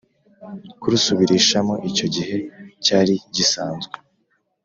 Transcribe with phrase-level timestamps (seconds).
[0.81, 2.37] Kurusubirishamo icyo gihe
[2.85, 3.95] cyari gisanzwe